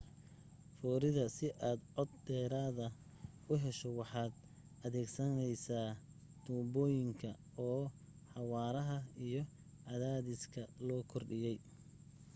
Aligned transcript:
foorida 0.77 1.25
si 1.35 1.47
aad 1.69 1.79
cod 1.95 2.09
dheeraada 2.27 2.87
u 3.51 3.53
hesho 3.63 3.89
waxaad 3.99 4.33
adeegsanaysaa 4.85 5.97
tuunbooyinka 6.43 7.29
oo 7.67 7.83
xawaaraha 8.33 8.97
iyo 9.25 9.41
cadaadiska 9.87 10.61
loo 10.87 11.01
kordhiyay 11.11 11.57